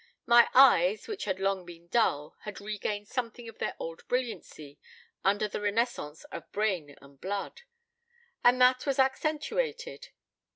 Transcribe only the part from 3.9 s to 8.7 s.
brilliancy under the renaissance of brain and blood, and